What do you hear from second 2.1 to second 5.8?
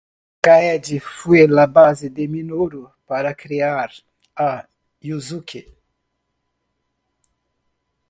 Minoru para crear a Yuzuki.